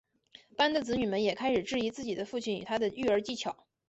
[0.57, 3.55] 班的子女们也开始质疑自己的父亲与他的育儿技巧。